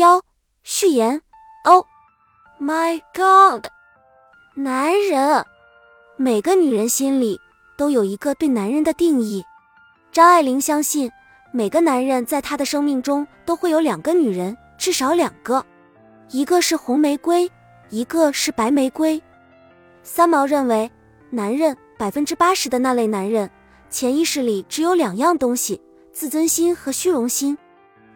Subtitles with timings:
[0.00, 0.22] 幺
[0.62, 1.20] 序言。
[1.64, 1.84] Oh
[2.58, 3.66] my god！
[4.54, 5.44] 男人，
[6.16, 7.38] 每个女人心里
[7.76, 9.44] 都有一个对男人的定义。
[10.10, 11.12] 张爱玲相信，
[11.52, 15.62] 每个男人在她的生命中都会有两个女人，至少两个，
[16.30, 17.50] 一个是红玫瑰，
[17.90, 19.22] 一个是白玫瑰。
[20.02, 20.90] 三毛认为，
[21.28, 23.50] 男人百分之八十的那类男人，
[23.90, 25.78] 潜意识里只有两样东西：
[26.10, 27.58] 自尊心和虚荣心。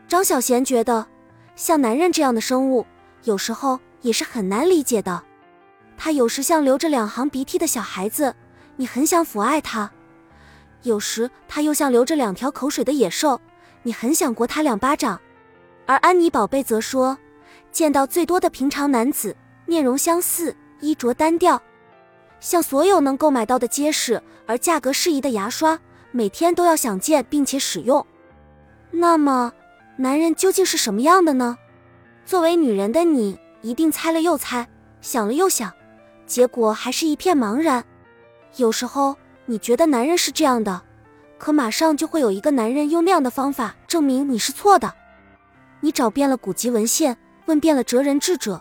[0.09, 1.07] 张小娴觉得，
[1.57, 2.87] 像男人这样的生物。
[3.25, 5.23] 有时候也是很难理解的，
[5.97, 8.35] 他有时像流着两行鼻涕的小孩子，
[8.77, 9.89] 你很想抚爱他；
[10.83, 13.41] 有时他又像流着两条口水的野兽，
[13.83, 15.19] 你很想掴他两巴掌。
[15.87, 17.17] 而安妮宝贝则说，
[17.73, 19.35] 见到最多的平常男子，
[19.65, 21.63] 面容相似，衣着单调，
[22.41, 25.79] 像所有能购买到的结实而价格适宜的牙刷，
[26.11, 28.07] 每天都要想见并且使用。
[28.91, 29.51] 那么，
[29.97, 31.57] 男人究竟是什么样的呢？
[32.27, 34.67] 作为女人的你，一定猜了又猜，
[35.01, 35.73] 想了又想，
[36.27, 37.85] 结果还是一片茫然。
[38.57, 40.83] 有时候你觉得男人是这样的，
[41.39, 44.93] 可马上就会有一个男人用那样的方法证明你是错的。
[45.81, 48.61] 你找遍了古籍文献，问遍了哲人智者，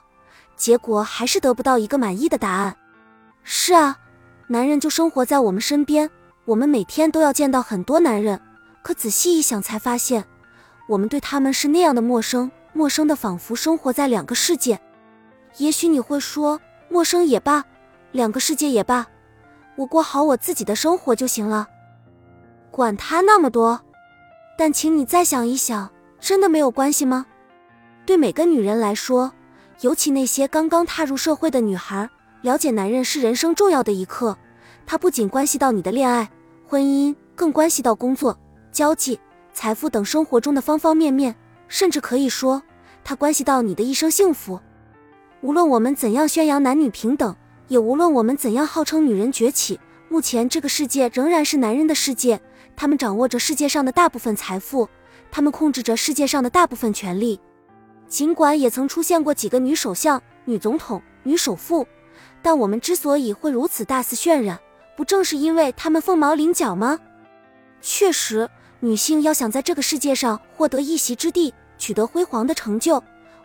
[0.56, 2.76] 结果还是得不到一个满意的答案。
[3.42, 3.98] 是啊，
[4.48, 6.10] 男人就生活在我们身边，
[6.46, 8.40] 我们每天都要见到很多男人，
[8.84, 10.26] 可仔细一想才发现，
[10.88, 12.52] 我们对他们是那样的陌生。
[12.76, 14.80] 陌生的，仿佛生活在两个世界。
[15.58, 17.64] 也许你会说，陌生也罢，
[18.12, 19.06] 两个世界也罢，
[19.76, 21.68] 我过好我自己的生活就行了，
[22.72, 23.80] 管他那么多。
[24.58, 27.28] 但请你再想一想，真的没有关系吗？
[28.08, 29.32] 对每个女人来说，
[29.82, 32.10] 尤其那些刚刚踏入社会的女孩，
[32.42, 34.36] 了解男人是人生重要的一刻。
[34.88, 36.30] 它不仅关系到你的恋爱、
[36.68, 38.36] 婚姻，更关系到工作、
[38.72, 39.20] 交际、
[39.54, 41.36] 财富等生活中的方方面面。
[41.70, 42.62] 甚至可以说，
[43.04, 44.60] 它关系到你的一生幸福。
[45.42, 47.36] 无论我们怎样宣扬男女平等，
[47.68, 52.40] 也无论我们怎样号称女人崛起，目前这个世界仍然是男人的世界。
[52.76, 54.88] 他们掌握着世界上的大部分财富，
[55.32, 57.40] 他们控制着世界上的大部分权利。
[58.08, 61.88] 尽管也曾出现过几个女首相、女总统、女首富，
[62.44, 64.60] 但我们之所以会如此大肆渲染，
[64.96, 67.00] 不正是因为她们凤毛麟角吗？
[67.82, 68.48] 确实，
[68.84, 71.54] 女性要想在这个世界上获得一席之地。
[71.78, 73.02] 取得辉煌的成就，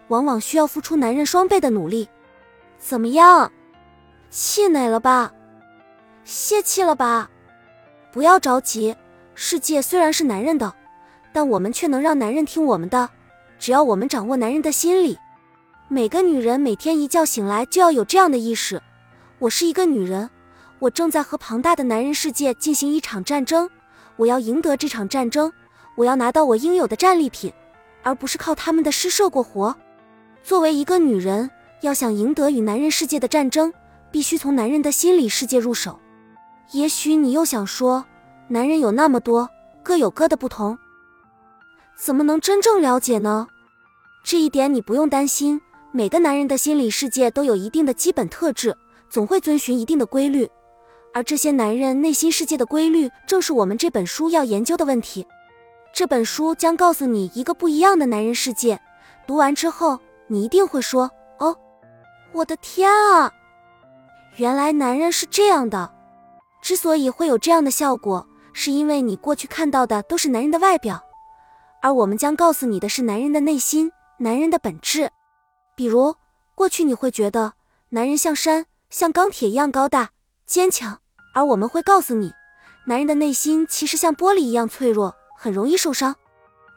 [0.09, 2.09] 往往需要付出男人双倍的努力。
[2.79, 3.51] 怎么样，
[4.31, 5.33] 气馁了吧？
[6.25, 7.31] 泄气了吧？
[8.13, 8.95] 不要着急，
[9.35, 10.73] 世界虽然是男人的，
[11.33, 13.09] 但我们却能让男人听我们的。
[13.59, 15.19] 只要我们掌握男人的心理，
[15.89, 18.81] 每个女人每天一觉醒来就要有这样的意识：
[19.39, 20.31] 我是一个女人，
[20.81, 23.69] 我正在和庞大的男人世界进行一场战争，
[24.19, 25.51] 我要赢得这场战争，
[25.97, 27.51] 我要拿到我应有的战利品。
[28.05, 29.75] 而不是靠他们的施舍过活。
[30.43, 31.51] 作为一个女人，
[31.83, 33.73] 要想赢得与男人世界的战争，
[34.11, 35.99] 必须从男人的心理世界入手。
[36.73, 38.05] 也许你又想说，
[38.47, 39.51] 男人有那么多，
[39.83, 40.79] 各有各的不同，
[41.99, 43.49] 怎么能真正了解呢？
[44.25, 45.61] 这一点你不用担心。
[45.91, 48.77] 每个男人的心理世界都有一定的基本特质，
[49.11, 50.49] 总会遵循一定的规律。
[51.19, 55.27] 而这些男人内心世界的规律，正是我们这本书要研究的问题。
[55.93, 58.81] 这本书将告诉你一个不一样的男人世界。
[59.27, 61.57] 读完之后，你一定会说：“哦，
[62.31, 63.33] 我的天啊，
[64.37, 65.93] 原来男人是这样的。”
[66.63, 71.03] 之所以会有这样的效果，是因为你过去看到的都是男人的外表，
[71.83, 75.11] 而我们将告诉你的是男人的内心、男人的本质。
[75.75, 76.15] 比如，
[76.55, 77.55] 过去你会觉得
[77.89, 80.11] 男人像山、像钢铁一样高大、
[80.47, 81.01] 坚强，
[81.39, 82.33] 而我们会告诉你，
[82.87, 85.15] 男人的内心其实像玻璃一样脆弱。
[85.41, 86.17] 很容易受伤。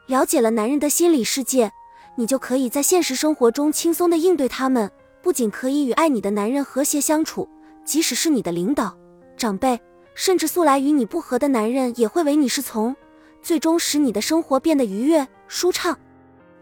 [0.06, 1.72] 了解了男人的心理世界，
[2.14, 4.88] 你就可以在现实生活中轻松的应对他们。
[5.20, 7.48] 不仅可以与爱你的男人和谐相处，
[7.84, 8.96] 即使是你的领导、
[9.36, 9.80] 长辈，
[10.14, 12.94] 甚至素来与你不和的男人，也会唯你是从，
[13.42, 15.98] 最终使你的生活变得愉悦舒畅。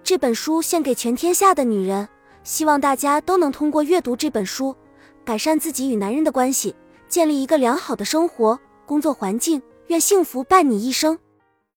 [0.02, 2.08] 这本书献给全天下的女人，
[2.44, 4.74] 希望大家都能通过阅读这本书，
[5.22, 6.74] 改善自己与男人的关系，
[7.10, 9.60] 建立一个良好的生活工作环境。
[9.88, 11.18] 愿幸福伴你一生。